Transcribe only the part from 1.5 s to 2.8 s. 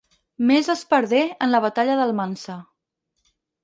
la batalla d'Almansa.